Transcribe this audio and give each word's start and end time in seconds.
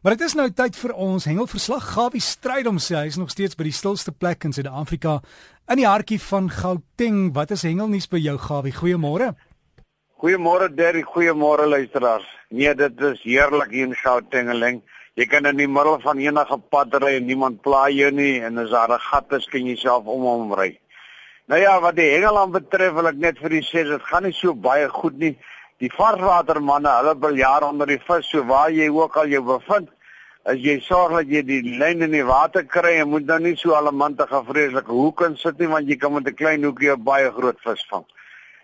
Maar 0.00 0.14
dit 0.16 0.22
is 0.24 0.32
nou 0.32 0.46
tyd 0.56 0.76
vir 0.80 0.94
ons 0.96 1.26
hengelverslag. 1.28 1.90
Gawie 1.92 2.22
stryd 2.24 2.68
om 2.70 2.78
sy 2.80 2.94
hy 2.96 3.08
is 3.10 3.18
nog 3.20 3.28
steeds 3.34 3.58
by 3.58 3.66
die 3.66 3.74
stilste 3.76 4.14
plek 4.16 4.46
in 4.48 4.54
Suid-Afrika 4.56 5.18
in 5.68 5.82
die 5.82 5.84
hartjie 5.84 6.16
van 6.24 6.48
Gauteng. 6.48 7.18
Wat 7.36 7.52
is 7.52 7.66
hengelnuus 7.68 8.08
by 8.08 8.16
jou 8.24 8.38
Gawie? 8.40 8.72
Goeiemôre. 8.72 9.34
Goeiemôre 10.24 10.70
Derry, 10.72 11.02
goeiemôre 11.04 11.68
luisteraars. 11.68 12.24
Nee, 12.48 12.72
dit 12.80 13.04
is 13.10 13.20
heerlik 13.26 13.76
hier 13.76 13.90
in 13.90 13.94
Gautengeling. 14.00 14.80
Jy 15.20 15.28
kan 15.28 15.50
in 15.52 15.60
die 15.60 15.68
middel 15.68 16.00
van 16.00 16.24
enige 16.24 16.60
pad 16.72 16.96
ry 17.04 17.18
en 17.18 17.28
niemand 17.28 17.60
pla 17.60 17.90
jou 17.92 18.08
nie 18.08 18.40
en 18.40 18.56
as 18.64 18.72
daar 18.72 18.96
'n 18.96 19.04
gat 19.10 19.36
is, 19.36 19.44
kan 19.52 19.66
jy 19.66 19.76
self 19.76 20.06
om 20.06 20.22
hom 20.22 20.54
ry. 20.54 20.80
Nou 21.44 21.60
ja, 21.60 21.80
wat 21.80 21.96
die 21.96 22.08
hengel 22.08 22.38
aan 22.38 22.52
betref, 22.52 22.94
wil 22.94 23.08
ek 23.08 23.16
net 23.16 23.38
vir 23.38 23.52
u 23.52 23.60
sê 23.60 23.84
dit 23.84 24.02
gaan 24.02 24.22
nie 24.22 24.32
so 24.32 24.54
baie 24.54 24.88
goed 24.88 25.18
nie 25.18 25.36
die 25.80 25.90
varswatermanne, 25.94 26.92
hulle 27.00 27.14
wil 27.22 27.38
jaar 27.40 27.64
onder 27.64 27.88
die 27.88 28.00
vis, 28.04 28.28
so 28.28 28.44
waar 28.48 28.70
jy 28.70 28.90
ook 28.92 29.16
al 29.16 29.30
jou 29.32 29.40
bevind, 29.46 29.88
as 30.48 30.60
jy 30.60 30.78
sorg 30.84 31.14
dat 31.18 31.32
jy 31.32 31.42
die 31.44 31.60
lyn 31.80 32.04
in 32.04 32.14
die 32.16 32.24
water 32.24 32.64
kry 32.64 32.94
en 33.00 33.10
moet 33.12 33.26
nou 33.28 33.38
nie 33.44 33.56
so 33.60 33.74
allemantige 33.76 34.40
vreeslike 34.46 34.92
hoek 34.92 35.24
in 35.26 35.36
sit 35.40 35.58
nie 35.60 35.68
want 35.68 35.88
jy 35.88 35.96
kan 36.00 36.12
met 36.12 36.28
'n 36.28 36.36
klein 36.36 36.64
hoekie 36.64 36.92
'n 36.92 37.04
baie 37.04 37.30
groot 37.30 37.58
vis 37.64 37.84
vang. 37.90 38.04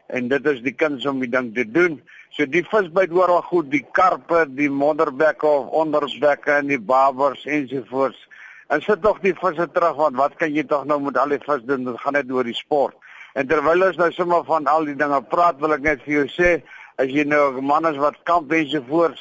En 0.08 0.28
dit 0.28 0.46
is 0.46 0.60
die 0.62 0.72
kuns 0.72 1.06
om 1.06 1.20
die 1.20 1.28
ding 1.28 1.54
te 1.54 1.64
doen. 1.64 2.00
So 2.30 2.46
die 2.46 2.62
vis 2.62 2.88
byt 2.92 3.12
oral 3.12 3.42
goed, 3.42 3.70
die 3.70 3.84
karpe, 3.92 4.46
die 4.48 4.70
modderbekke 4.70 5.46
of 5.46 5.68
onderbekke 5.68 6.52
en 6.52 6.66
die 6.66 6.78
babers 6.78 7.44
ensovoorts. 7.44 8.28
En 8.68 8.82
sit 8.82 9.02
tog 9.02 9.20
die 9.20 9.34
visse 9.34 9.68
terug 9.72 9.96
want 9.96 10.16
wat 10.16 10.36
kan 10.36 10.52
jy 10.52 10.64
tog 10.64 10.84
nou 10.84 11.00
met 11.00 11.16
al 11.16 11.28
die 11.28 11.38
vis 11.38 11.62
doen? 11.64 11.84
Dit 11.84 12.00
gaan 12.00 12.12
net 12.12 12.30
oor 12.30 12.44
die 12.44 12.54
sport. 12.54 12.94
En 13.34 13.46
terwyl 13.46 13.86
ons 13.86 13.96
nou 13.96 14.12
sommer 14.12 14.44
van 14.44 14.66
al 14.66 14.84
die 14.84 14.96
dinge 14.96 15.22
praat, 15.22 15.60
wil 15.60 15.72
ek 15.72 15.80
net 15.80 16.02
vir 16.02 16.12
jou 16.12 16.26
sê 16.28 16.62
as 16.98 17.08
jy 17.12 17.24
nou 17.24 17.56
'n 17.56 17.64
man 17.64 17.86
is 17.86 17.96
wat 17.96 18.24
kamp 18.24 18.52
en 18.52 18.68
so 18.68 18.80
voort, 18.88 19.18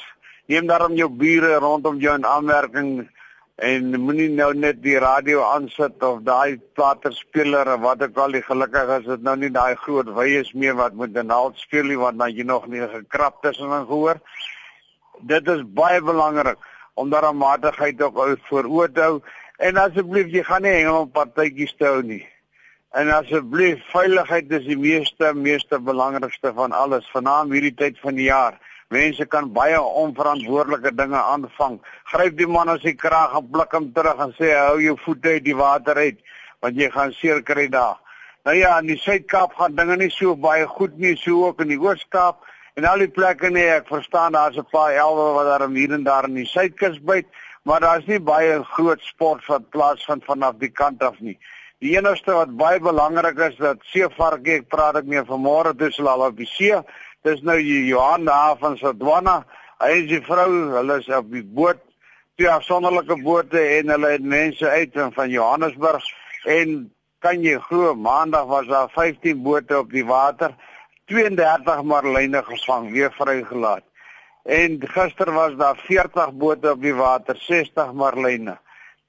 neem 0.48 0.66
daarom 0.66 0.94
jou 0.94 1.08
bure 1.08 1.58
rondom 1.58 1.98
jou 1.98 2.14
in 2.14 2.24
aanmerking 2.24 3.08
en 3.56 4.00
moenie 4.00 4.28
nou 4.28 4.52
net 4.54 4.82
die 4.82 4.98
radio 4.98 5.42
aansit 5.42 6.02
of 6.02 6.20
daai 6.24 6.60
platerspeler 6.76 7.68
of 7.74 7.80
wat 7.80 8.02
ook 8.02 8.18
al 8.18 8.32
die 8.36 8.42
gelukkig 8.42 8.90
is 8.98 9.06
dit 9.06 9.22
nou 9.22 9.36
nie 9.36 9.50
daai 9.50 9.74
groot 9.84 10.08
wyes 10.18 10.52
meer 10.52 10.76
wat 10.76 10.92
'n 10.92 11.26
naald 11.26 11.56
speel 11.58 11.84
nie 11.84 11.96
want 11.96 12.18
dan 12.18 12.36
jy 12.36 12.44
nog 12.44 12.66
nie 12.66 12.80
gekrap 12.80 13.42
tussenin 13.42 13.86
gehoor. 13.86 14.20
Dit 15.20 15.48
is 15.48 15.62
baie 15.64 16.00
belangrik 16.00 16.58
om 16.94 17.10
daarom 17.10 17.36
matigheid 17.36 18.02
ook 18.02 18.38
voor 18.48 18.64
oë 18.64 18.92
te 18.92 19.00
hou 19.00 19.22
en 19.58 19.76
asseblief 19.76 20.28
jy 20.32 20.42
gaan 20.42 20.62
nie 20.62 20.72
hengel 20.72 21.06
partytjies 21.06 21.74
hou 21.78 22.02
nie. 22.02 22.26
En 22.96 23.10
asseblief, 23.12 23.82
veiligheid 23.92 24.52
is 24.56 24.62
die 24.64 24.78
meeste 24.80 25.34
meeste 25.36 25.76
belangrikste 25.84 26.48
van 26.56 26.72
alles 26.72 27.04
vanaand 27.12 27.52
hierdie 27.52 27.74
tyd 27.76 27.98
van 28.00 28.16
die 28.16 28.30
jaar. 28.30 28.54
Mense 28.94 29.26
kan 29.28 29.50
baie 29.52 29.76
onverantwoordelike 30.00 30.94
dinge 30.96 31.20
aanvang. 31.20 31.74
Gryp 32.08 32.38
die 32.38 32.46
man 32.48 32.70
as 32.72 32.86
hy 32.88 32.94
kraag 32.96 33.34
en 33.36 33.50
blik 33.52 33.76
hom 33.76 33.90
terug 33.98 34.22
en 34.24 34.32
sê 34.38 34.54
hou 34.56 34.78
jou 34.80 34.94
voete 35.02 35.34
uit 35.34 35.44
die 35.44 35.56
water 35.58 36.00
uit 36.00 36.22
want 36.64 36.80
jy 36.80 36.88
gaan 36.94 37.12
seer 37.18 37.42
kry 37.50 37.66
daar. 37.74 37.98
Nou 38.48 38.54
ja, 38.56 38.78
in 38.80 38.88
die 38.88 38.96
Suid-Kaap 39.02 39.52
gaan 39.58 39.76
dinge 39.76 39.98
nie 40.00 40.08
so 40.14 40.32
baie 40.46 40.64
goed 40.78 40.96
nie, 40.96 41.12
so 41.20 41.50
ook 41.50 41.60
in 41.66 41.74
die 41.74 41.78
Oos-Kaap 41.82 42.48
en 42.80 42.88
al 42.88 43.04
die 43.04 43.10
plekke 43.12 43.50
nie. 43.52 43.66
Ek 43.74 43.92
verstaan 43.92 44.32
daar's 44.38 44.56
'n 44.56 44.64
paar 44.72 44.96
elwe 44.96 45.28
wat 45.36 45.50
daar 45.52 45.68
hier 45.68 45.92
en 45.92 46.08
daar 46.08 46.30
in 46.30 46.40
die 46.40 46.48
Suidkus 46.48 46.96
byt, 47.04 47.28
maar 47.64 47.80
daar's 47.80 48.08
nie 48.08 48.20
baie 48.20 48.64
groot 48.72 49.02
sport 49.02 49.44
wat 49.52 49.68
plaasvind 49.68 50.24
vanaf 50.24 50.56
die 50.64 50.72
kant 50.72 51.02
af 51.02 51.20
nie. 51.20 51.36
Die 51.84 51.92
enigste 51.92 52.32
wat 52.32 52.54
baie 52.56 52.80
belangrik 52.80 53.36
is 53.50 53.56
dat 53.60 53.82
seevarke, 53.90 54.62
ek 54.62 54.70
praat 54.72 54.96
ek 55.02 55.10
meer 55.12 55.26
vanmôre 55.28 55.74
tussen 55.76 56.08
al 56.08 56.24
op 56.24 56.38
die 56.38 56.48
see. 56.48 56.78
Dis 57.26 57.42
nou 57.44 57.58
Johan 57.60 58.24
daar 58.24 58.56
van 58.62 58.78
Sodwana. 58.80 59.42
Hy 59.84 59.90
is 59.98 60.06
die 60.08 60.22
vrou, 60.24 60.48
hulle 60.72 60.96
is 61.02 61.10
op 61.12 61.28
die 61.28 61.44
boot, 61.44 61.82
twee 62.40 62.48
afsonderlike 62.48 63.20
bote 63.20 63.60
en 63.60 63.92
hulle 63.92 64.14
het 64.14 64.24
mense 64.24 64.64
uit 64.64 64.96
van 65.18 65.28
Johannesburg 65.28 66.08
en 66.48 66.74
kan 67.20 67.44
jy 67.44 67.58
glo, 67.68 67.92
maandag 67.92 68.48
was 68.48 68.72
daar 68.72 68.88
15 68.96 69.42
bote 69.44 69.76
op 69.82 69.92
die 69.92 70.04
water. 70.08 70.56
32 71.12 71.84
marline 71.84 72.40
gevang, 72.46 72.88
weer 72.94 73.12
vrygelaat. 73.12 73.84
En 74.48 74.80
gister 74.80 75.28
was 75.34 75.56
daar 75.60 75.76
40 75.84 76.32
bote 76.40 76.72
op 76.72 76.80
die 76.80 76.96
water, 76.96 77.36
60 77.36 77.92
marline 77.92 78.56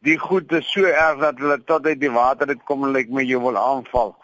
die 0.07 0.17
goed 0.17 0.51
is 0.55 0.69
so 0.71 0.87
erg 0.87 1.19
dat 1.19 1.39
hulle 1.41 1.57
tot 1.67 1.85
uit 1.85 1.99
die 1.99 2.11
water 2.11 2.47
het 2.47 2.63
kom 2.69 2.85
en 2.87 2.95
lyk 2.95 3.09
my 3.11 3.25
jy 3.27 3.39
wil 3.43 3.57
aanval. 3.59 4.15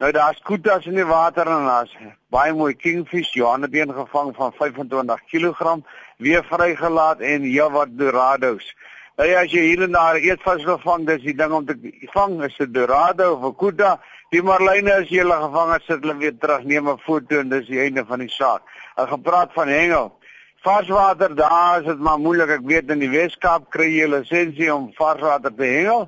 Nou 0.00 0.10
daar's 0.12 0.40
koetas 0.44 0.86
in 0.88 0.98
die 1.00 1.08
water 1.08 1.48
en 1.48 1.66
daar's 1.68 1.92
baie 2.32 2.52
mooi 2.56 2.74
kingfish, 2.76 3.32
Johan 3.36 3.64
het 3.64 3.74
een 3.76 3.92
gevang 3.96 4.34
van 4.36 4.52
25 4.58 5.24
kg, 5.32 5.76
weer 6.18 6.44
vrygelaat 6.44 7.20
en 7.20 7.48
heelwat 7.48 7.96
dorados. 7.98 8.68
Nou 9.16 9.28
ja, 9.28 9.42
as 9.44 9.52
jy 9.52 9.66
hier 9.68 9.82
en 9.84 9.96
daar 9.96 10.16
eetvis 10.16 10.64
gevang, 10.64 11.04
dis 11.08 11.24
die 11.24 11.36
ding 11.36 11.52
om 11.52 11.66
te 11.68 11.76
vang, 12.14 12.38
is 12.44 12.56
'n 12.60 12.72
dorado 12.72 13.32
of 13.34 13.44
'n 13.44 13.56
kuta. 13.56 14.00
Die 14.30 14.42
marline 14.42 14.92
as 14.94 15.08
jy 15.08 15.18
hulle 15.20 15.36
gevang 15.40 15.72
het, 15.72 15.82
sit 15.82 16.00
hulle 16.00 16.16
weer 16.16 16.38
terug, 16.38 16.64
neem 16.64 16.88
'n 16.88 16.98
foto 16.98 17.40
en 17.40 17.48
dis 17.48 17.66
die 17.66 17.80
einde 17.80 18.04
van 18.04 18.18
die 18.18 18.28
saak. 18.28 18.62
Ek 18.96 19.08
gepraat 19.08 19.52
van 19.52 19.68
hengel. 19.68 20.19
Varswater 20.60 21.34
daar 21.34 21.80
is 21.80 21.86
dit 21.86 21.98
maar 21.98 22.18
moeilik. 22.20 22.50
Ek 22.58 22.64
weet 22.68 22.90
in 22.92 23.00
die 23.00 23.08
Weskaap 23.08 23.70
kry 23.72 23.86
jy 23.94 24.08
lisensie 24.12 24.66
om 24.68 24.90
varswater 24.92 25.54
te 25.56 25.64
hengel, 25.64 26.02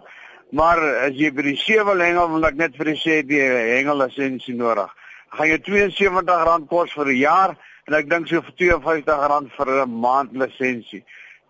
maar 0.52 0.80
as 1.06 1.14
jy 1.16 1.30
by 1.32 1.46
die 1.46 1.54
see 1.56 1.80
wil 1.88 2.02
hengel, 2.04 2.28
wil 2.34 2.44
ek 2.44 2.58
net 2.60 2.74
vir 2.76 2.90
jou 2.90 2.98
sê 3.00 3.14
jy 3.24 3.46
hengel 3.70 4.02
lisensie 4.02 4.52
nodig. 4.58 4.90
Gaan 5.32 5.48
jy 5.48 5.56
R72 5.56 6.66
kos 6.68 6.92
vir 6.92 7.08
'n 7.08 7.16
jaar 7.16 7.54
en 7.88 7.96
ek 7.96 8.10
dink 8.10 8.28
so 8.28 8.42
vir 8.44 8.76
R52 8.76 9.56
vir 9.56 9.70
'n 9.86 10.00
maand 10.04 10.36
lisensie. 10.36 11.00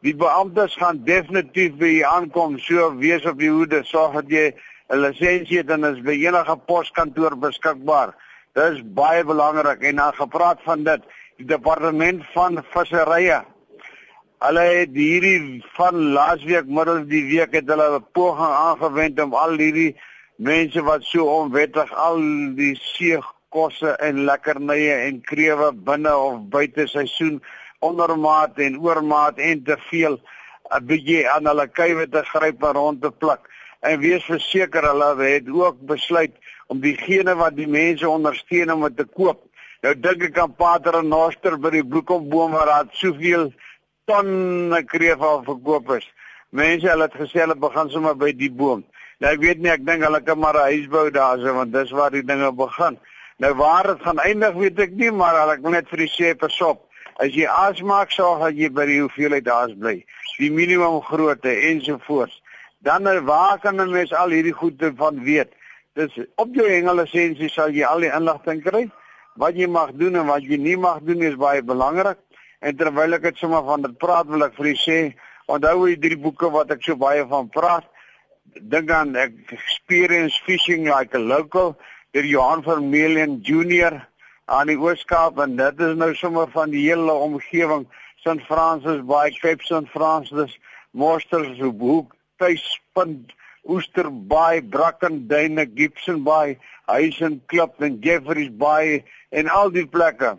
Die 0.03 0.15
beamptes 0.15 0.77
gaan 0.79 1.03
definitief 1.05 1.75
by 1.83 1.91
jou 1.99 2.07
aankom, 2.07 2.59
so 2.59 2.95
wees 3.03 3.27
op 3.27 3.39
die 3.39 3.51
hoede, 3.51 3.83
sorg 3.83 4.15
dat 4.15 4.31
jy 4.31 4.55
'n 4.91 5.03
lisensie 5.03 5.59
het 5.59 5.71
en 5.71 5.85
is 5.85 5.99
by 5.99 6.15
enige 6.15 6.57
poskantoor 6.67 7.35
beskikbaar. 7.35 8.15
Dit 8.55 8.73
is 8.73 8.81
baie 8.85 9.25
belangrik 9.25 9.83
en 9.83 9.97
dan 9.97 10.15
gepraat 10.15 10.63
van 10.63 10.85
dit 10.85 11.03
die 11.03 11.22
departement 11.47 12.23
van 12.35 12.61
visserye. 12.73 13.43
Hulle 14.43 14.63
het 14.67 14.97
hierdie 14.97 15.61
van 15.77 15.99
laasweek 16.17 16.67
middel 16.67 17.05
die 17.11 17.23
week 17.29 17.55
het 17.55 17.69
hulle 17.71 17.89
'n 17.99 18.07
poging 18.13 18.55
aangewend 18.67 19.21
om 19.21 19.35
al 19.35 19.55
hierdie 19.59 19.97
mense 20.37 20.83
wat 20.83 21.03
so 21.03 21.27
onwettig 21.41 21.93
al 21.93 22.19
die 22.57 22.75
seekosse 22.75 23.91
en 24.09 24.25
lekkernye 24.25 24.95
en 25.07 25.21
krewe 25.21 25.73
binne 25.73 26.17
of 26.17 26.41
buite 26.49 26.87
seisoen 26.87 27.43
ondermaat 27.79 28.59
en 28.59 28.81
oormaat 28.81 29.39
en 29.39 29.63
te 29.63 29.77
veel 29.91 30.19
'n 30.71 30.87
bietjie 30.87 31.29
aan 31.31 31.47
hulle 31.47 31.67
kuive 31.69 32.09
te 32.09 32.23
gryp 32.25 32.63
en 32.63 32.73
rond 32.73 33.03
te 33.03 33.11
pluk. 33.11 33.43
En 33.81 33.99
wees 33.99 34.25
verseker 34.25 34.83
hulle 34.83 35.15
het 35.23 35.49
ook 35.49 35.81
besluit 35.81 36.35
om 36.67 36.81
diegene 36.81 37.35
wat 37.35 37.57
die 37.57 37.69
mense 37.69 38.09
ondersteun 38.09 38.73
om 38.73 38.95
te 38.95 39.05
koop 39.05 39.41
Nou 39.83 39.97
dink 39.99 40.21
ek 40.29 40.37
aan 40.39 40.53
Pater 40.55 40.95
en 40.95 41.09
Noster 41.11 41.57
by 41.59 41.73
die 41.75 41.83
bloekomboom 41.83 42.53
waar 42.55 42.69
daar 42.71 42.91
soveel 42.95 43.49
tonne 44.07 44.79
kreef 44.87 45.25
al 45.27 45.41
verkoop 45.43 45.91
is. 45.97 46.07
Mense 46.55 46.87
hulle 46.87 47.09
het 47.09 47.17
gesê 47.19 47.41
hulle 47.43 47.57
begin 47.59 47.91
sommer 47.91 48.15
by 48.21 48.31
die 48.39 48.51
boom. 48.61 48.85
Nou 49.19 49.33
ek 49.35 49.43
weet 49.43 49.59
nie, 49.59 49.73
ek 49.75 49.83
dink 49.89 50.07
hulle 50.07 50.21
kan 50.23 50.39
maar 50.39 50.55
'n 50.61 50.71
huis 50.71 50.87
bou 50.93 51.11
daarso 51.11 51.55
want 51.57 51.75
dis 51.75 51.91
waar 51.91 52.15
die 52.15 52.23
dinge 52.23 52.53
begin. 52.53 52.99
Nou 53.43 53.53
waar 53.59 53.91
dit 53.91 54.07
gaan 54.07 54.23
eindig 54.23 54.55
weet 54.55 54.79
ek 54.79 54.95
nie, 55.03 55.11
maar 55.11 55.35
hulle 55.41 55.59
ek 55.59 55.67
net 55.67 55.91
vir 55.91 56.07
die 56.07 56.13
sê 56.15 56.33
pasop. 56.39 56.87
As 57.19 57.35
jy 57.35 57.51
asmaak 57.51 58.15
sorg 58.15 58.39
dat 58.39 58.55
jy 58.55 58.71
by 58.71 58.87
die 58.87 59.01
hoeveelheid 59.01 59.45
daar's 59.45 59.75
bly. 59.75 60.05
Die 60.39 60.51
minimum 60.51 61.03
grootte 61.03 61.51
ensovoorts. 61.51 62.41
Dan 62.79 63.03
nou, 63.03 63.21
waar 63.21 63.59
kan 63.59 63.81
'n 63.81 63.91
mens 63.91 64.15
al 64.15 64.31
hierdie 64.31 64.55
goede 64.55 64.95
van 64.95 65.25
weet? 65.25 65.51
Dis 65.95 66.23
op 66.37 66.55
jou 66.55 66.69
hengelisensie 66.69 67.51
sal 67.51 67.71
jy 67.71 67.85
al 67.85 68.01
die 68.01 68.15
inligting 68.15 68.63
kry 68.63 68.91
wat 69.41 69.57
jy 69.57 69.69
mag 69.69 69.93
doen 69.99 70.17
en 70.21 70.29
wat 70.29 70.45
jy 70.45 70.59
nie 70.61 70.77
mag 70.77 71.01
doen 71.07 71.23
is 71.23 71.39
baie 71.41 71.63
belangrik. 71.63 72.19
En 72.61 72.77
terwyl 72.77 73.17
ek 73.19 73.25
dit 73.31 73.41
sommer 73.41 73.65
van 73.67 73.83
dit 73.83 73.97
praat, 73.99 74.29
wil 74.31 74.45
ek 74.47 74.55
vir 74.59 74.71
u 74.71 74.75
sê, 74.79 74.99
onthou 75.51 75.89
die 75.89 75.99
drie 76.01 76.19
boeke 76.21 76.51
wat 76.53 76.71
ek 76.71 76.85
so 76.87 76.97
baie 76.99 77.25
van 77.29 77.49
praat. 77.51 77.89
Dink 78.53 78.91
aan 78.93 79.17
Experience 79.17 80.39
Fishing 80.47 80.87
Like 80.91 81.17
a 81.17 81.21
Local 81.21 81.75
deur 82.13 82.27
Johan 82.29 82.63
Vermeulen 82.63 83.41
Junior 83.41 84.03
aan 84.53 84.69
die 84.69 84.77
Ooskaap 84.77 85.39
en 85.41 85.57
dit 85.57 85.81
is 85.81 85.95
nou 85.97 86.11
sommer 86.19 86.51
van 86.53 86.73
die 86.75 86.85
hele 86.85 87.13
omgewing 87.13 87.87
St 88.21 88.43
Francis 88.47 89.01
Bay, 89.09 89.33
Cape 89.41 89.65
St 89.65 89.89
Francis, 89.91 90.53
Monsters 90.93 91.59
Hoek, 91.59 92.13
Tuispunt, 92.39 93.33
Oester 93.65 94.11
Bay, 94.11 94.61
Brackenduine, 94.61 95.67
Gibson 95.75 96.25
Bay, 96.25 96.59
Huisen 96.89 97.43
Klip 97.47 97.83
en 97.83 97.99
Jeffreys 98.01 98.51
Bay 98.51 99.05
en 99.31 99.49
al 99.49 99.71
die 99.71 99.87
plekke. 99.87 100.37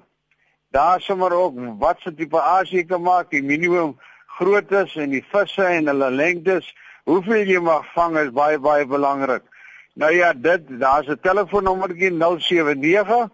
Daar 0.71 1.01
sommer 1.01 1.33
ook 1.33 1.53
wat 1.79 1.99
se 2.01 2.13
tipe 2.13 2.41
asie 2.41 2.85
kan 2.85 3.01
maak, 3.01 3.29
die 3.31 3.43
minimum 3.43 3.99
groottes 4.37 4.95
en 4.95 5.09
die 5.13 5.25
visse 5.31 5.63
en 5.63 5.87
hulle 5.87 6.09
lengtes, 6.11 6.73
hoeveel 7.05 7.45
jy 7.47 7.59
mag 7.61 7.85
vang 7.93 8.17
is 8.17 8.31
baie 8.33 8.59
baie 8.59 8.85
belangrik. 8.85 9.43
Nou 9.95 10.11
ja, 10.15 10.33
dit 10.33 10.79
daar's 10.79 11.07
'n 11.07 11.19
telefoonnommertjie 11.21 12.11
079 12.11 13.29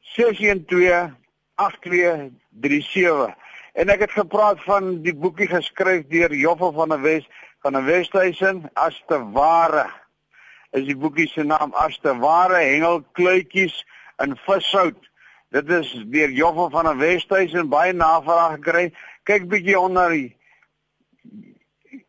612 0.00 1.10
8237 1.54 3.36
En 3.72 3.88
ek 3.88 4.02
het 4.06 4.10
gepraat 4.12 4.62
van 4.66 4.96
die 5.04 5.14
boekie 5.14 5.46
geskryf 5.48 6.06
deur 6.10 6.32
Joffel 6.34 6.72
van 6.72 6.88
der 6.90 7.00
Wes 7.00 7.28
van 7.60 7.76
'n 7.76 7.84
Westhuizen 7.84 8.70
as 8.72 9.02
te 9.06 9.30
ware. 9.30 9.90
Is 10.70 10.84
die 10.84 10.96
boekie 10.96 11.28
se 11.28 11.42
naam 11.42 11.72
as 11.72 11.98
te 11.98 12.18
ware 12.18 12.54
hengelkluitjies 12.54 13.86
in 14.18 14.36
vishout. 14.36 15.10
Dit 15.50 15.68
is 15.68 16.04
deur 16.06 16.30
Joffel 16.30 16.70
van 16.70 16.84
der 16.84 16.96
Westhuizen 16.96 17.68
baie 17.68 17.92
navraag 17.92 18.52
gekry. 18.52 18.94
Kyk 19.22 19.48
bietjie 19.48 19.78
onder 19.78 20.10
die 20.10 20.38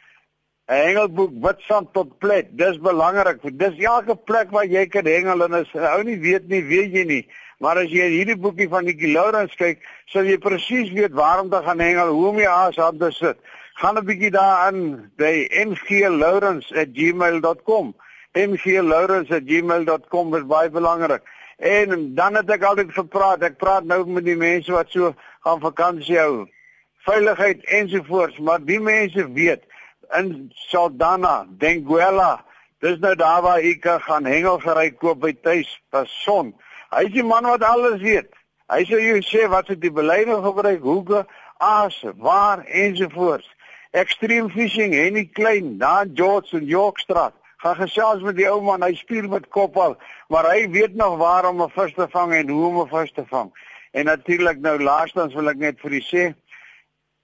'n 0.68 0.74
hengelboek 0.74 1.32
Witstrand 1.44 1.92
tot 1.92 2.18
plek. 2.18 2.46
Dis 2.56 2.78
belangrik. 2.78 3.58
Dis 3.58 3.78
elke 3.78 4.16
plek 4.16 4.50
waar 4.50 4.66
jy 4.66 4.86
kan 4.86 5.06
hengel 5.06 5.44
en 5.44 5.54
as 5.58 5.74
ou 5.74 6.02
nie 6.06 6.20
weet 6.20 6.48
nie, 6.48 6.62
weet 6.62 6.92
jy 6.94 7.04
nie. 7.04 7.28
Maar 7.58 7.78
as 7.82 7.90
jy 7.90 8.08
hierdie 8.10 8.36
boekie 8.38 8.68
van 8.70 8.84
Nikki 8.84 9.12
Lawrence 9.12 9.56
kyk, 9.58 9.78
sal 10.06 10.24
jy 10.26 10.38
presies 10.38 10.92
weet 10.94 11.12
waarom 11.18 11.50
te 11.50 11.62
gaan 11.66 11.80
hengel, 11.82 12.08
hoe 12.14 12.28
om 12.30 12.38
jy 12.38 12.46
aas 12.46 12.78
aan 12.78 12.98
te 12.98 13.10
sit. 13.10 13.36
Gaan 13.82 13.98
'n 13.98 14.06
bietjie 14.06 14.30
daarin 14.30 15.10
by 15.16 15.48
mglawrence@gmail.com. 15.66 17.94
mglawrence@gmail.com 18.34 20.34
is 20.36 20.46
baie 20.46 20.70
belangrik. 20.70 21.22
En 21.58 22.14
dan 22.14 22.34
het 22.34 22.50
ek 22.50 22.62
altyd 22.62 22.92
gepraat. 22.92 23.42
Ek 23.42 23.58
praat 23.58 23.84
nou 23.84 24.06
met 24.06 24.24
die 24.24 24.36
mense 24.36 24.72
wat 24.72 24.90
so 24.90 25.14
gaan 25.40 25.60
vakansie 25.60 26.18
hou. 26.18 26.46
Veiligheid 27.06 27.64
ensovoorts, 27.64 28.38
maar 28.38 28.64
die 28.64 28.80
mense 28.80 29.32
weet 29.32 29.62
in 30.18 30.52
Saldanha, 30.68 31.46
Benguela, 31.48 32.44
dis 32.80 32.98
nou 32.98 33.14
daar 33.14 33.42
waar 33.42 33.58
ek 33.62 33.86
gaan 34.06 34.24
hengelgery 34.24 34.90
koop 34.90 35.20
by 35.20 35.32
tuis, 35.32 35.70
pas 35.90 36.10
son. 36.24 36.54
Hy 36.92 37.06
is 37.08 37.14
die 37.14 37.26
man 37.26 37.48
wat 37.48 37.62
alles 37.62 38.00
weet. 38.02 38.30
Hy 38.72 38.82
sê 38.88 39.00
jy 39.00 39.20
sê 39.26 39.48
wat 39.48 39.66
se 39.66 39.76
die 39.76 39.92
beleide 39.92 40.38
gebruik, 40.42 40.82
hoeke, 40.82 41.26
aas, 41.58 41.98
waar 42.16 42.64
ensovoorts. 42.66 43.48
Extreme 43.92 44.48
fishing, 44.50 44.94
Henny 44.96 45.26
Klein, 45.26 45.78
daar 45.78 46.06
George 46.14 46.56
en 46.56 46.64
Yorkstraat 46.64 47.34
gaan 47.62 47.76
gesels 47.78 48.22
met 48.26 48.36
die 48.36 48.48
ou 48.50 48.60
man, 48.64 48.82
hy 48.82 48.94
speel 48.98 49.28
met 49.30 49.46
kop 49.54 49.76
al, 49.78 49.94
maar 50.32 50.48
hy 50.50 50.66
weet 50.74 50.96
nog 50.98 51.18
waar 51.20 51.46
om 51.46 51.62
'n 51.62 51.70
vis 51.70 51.94
te 51.94 52.08
vang 52.10 52.34
en 52.34 52.48
hoe 52.48 52.66
om 52.66 52.80
'n 52.80 52.88
vis 52.88 53.12
te 53.12 53.24
vang. 53.26 53.52
En 53.92 54.04
natuurlik 54.04 54.58
nou 54.58 54.82
laastens 54.82 55.34
wil 55.34 55.48
ek 55.48 55.56
net 55.56 55.80
vir 55.80 55.92
u 55.92 56.00
sê, 56.00 56.34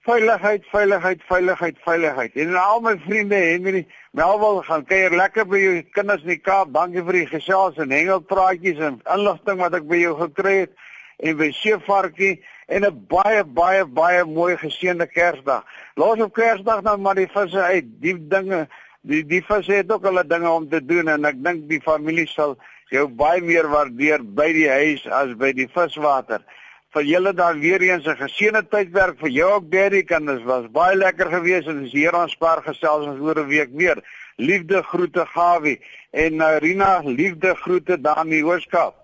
veiligheid, 0.09 0.65
veiligheid, 0.71 1.21
veiligheid, 1.27 1.77
veiligheid. 1.85 2.35
En 2.41 2.55
al 2.55 2.79
my 2.81 2.95
vriende, 3.05 3.35
Henry, 3.35 3.85
Melville 4.17 4.63
gaan 4.65 4.85
kuier 4.89 5.13
lekker 5.13 5.45
by 5.49 5.59
jou 5.61 5.73
kinders 5.93 6.23
in 6.25 6.33
die 6.33 6.41
Kaap. 6.41 6.71
Dankie 6.73 7.03
vir 7.05 7.19
die 7.19 7.27
gesels 7.29 7.77
en 7.81 7.93
hengelpraatjies 7.93 8.81
en 8.87 8.97
inligting 9.13 9.61
wat 9.61 9.77
ek 9.77 9.85
by 9.89 9.99
jou 10.01 10.15
gekry 10.23 10.55
het 10.63 10.73
en 11.19 11.37
by 11.37 11.51
Seevarkie 11.59 12.39
en 12.73 12.85
'n 12.87 13.05
baie 13.11 13.43
baie 13.43 13.85
baie 13.85 14.25
mooi 14.25 14.57
geseënde 14.57 15.07
Kersdag. 15.07 15.65
Los 15.95 16.21
op 16.25 16.33
Kersdag 16.33 16.81
nou 16.81 16.97
maar 16.97 17.15
die 17.15 17.29
visse 17.29 17.61
uit. 17.61 17.85
Die 18.01 18.17
dinge 18.17 18.67
die 19.01 19.23
die 19.25 19.43
visse 19.45 19.73
het 19.73 19.91
ook 19.91 20.03
hulle 20.03 20.25
dinge 20.27 20.49
om 20.49 20.69
te 20.69 20.85
doen 20.85 21.07
en 21.07 21.25
ek 21.25 21.43
dink 21.43 21.69
die 21.69 21.81
familie 21.81 22.27
sal 22.27 22.57
jou 22.89 23.07
baie 23.07 23.41
meer 23.41 23.69
waardeer 23.69 24.23
by 24.23 24.53
die 24.53 24.69
huis 24.69 25.05
as 25.07 25.35
by 25.37 25.53
die 25.53 25.69
viswater. 25.69 26.41
Vir 26.89 27.03
julle 27.05 27.33
dan 27.37 27.59
weer 27.61 27.81
eens 27.85 28.07
'n 28.07 28.17
geseënde 28.17 28.63
tydwerk 28.67 29.19
vir 29.19 29.29
jou 29.29 29.49
ook 29.53 29.71
Derrick 29.71 30.09
en 30.09 30.25
dit 30.25 30.43
was 30.43 30.65
baie 30.73 30.95
lekker 30.97 31.29
geweest 31.29 31.67
en 31.67 31.83
dis 31.83 31.91
hier 31.91 32.15
aan 32.17 32.29
Spar 32.29 32.63
gesels 32.65 33.05
ons 33.05 33.19
oor 33.21 33.37
'n 33.39 33.47
week 33.47 33.69
weer. 33.73 34.01
Liefde 34.37 34.81
groete 34.83 35.25
Gawie 35.25 35.81
en 36.11 36.33
uh, 36.33 36.57
Rina 36.57 37.01
liefde 37.05 37.53
groete 37.55 38.01
daar 38.01 38.25
in 38.25 38.31
die 38.31 38.45
Ooskaap. 38.45 38.95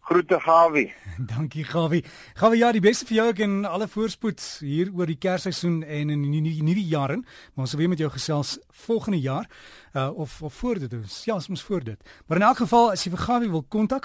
Groete 0.00 0.40
Gawie. 0.40 0.92
Dankie 1.34 1.64
Gawie. 1.64 2.04
Gawie 2.34 2.58
ja, 2.58 2.72
die 2.72 2.80
beste 2.80 3.06
vir 3.06 3.16
jou 3.16 3.32
en 3.32 3.64
alle 3.64 3.88
voorspoed 3.88 4.58
hier 4.60 4.90
oor 4.92 5.06
die 5.06 5.16
Kersseisoen 5.16 5.82
en 5.82 6.10
in 6.10 6.22
die 6.22 6.62
nuwe 6.62 6.84
jaar 6.84 7.10
in. 7.10 7.24
Maar 7.54 7.64
ons 7.64 7.70
sal 7.70 7.80
weer 7.80 7.88
met 7.88 7.98
jou 7.98 8.10
gesels 8.10 8.58
volgende 8.68 9.20
jaar 9.20 9.48
uh 9.94 10.10
of 10.12 10.42
of 10.42 10.54
voor 10.54 10.78
dit 10.78 10.92
is. 10.92 11.24
Ja, 11.24 11.34
ons 11.34 11.62
voor 11.62 11.84
dit. 11.84 11.98
Maar 12.26 12.36
in 12.36 12.44
elk 12.44 12.56
geval 12.56 12.90
as 12.90 13.04
jy 13.04 13.10
vir 13.10 13.24
Gawie 13.24 13.50
wil 13.50 13.62
kontak, 13.62 14.04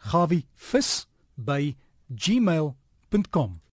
gawievis@gmail.com. 0.00 1.76
gawievis@gmail.com 2.10 3.60